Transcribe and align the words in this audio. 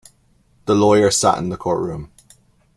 The 0.65 0.73
lawyer 0.73 1.11
sat 1.11 1.37
in 1.37 1.49
the 1.49 1.57
courtroom. 1.57 2.09